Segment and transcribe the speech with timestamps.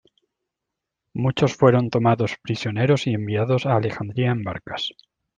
[1.13, 4.93] Muchos fueron tomados prisioneros y enviados a Alejandría en barcas.